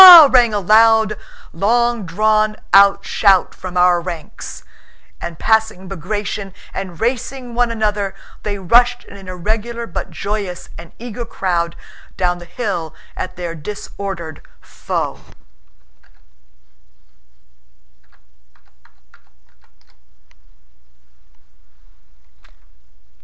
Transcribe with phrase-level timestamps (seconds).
[0.01, 0.57] rang a
[1.53, 2.55] long drawn
[3.01, 4.63] shout from our ranks,
[5.21, 10.91] and passing Bagratión and racing one another they rushed in an irregular but joyous and
[10.97, 11.75] eager crowd
[12.17, 15.19] down the hill at their disordered foe.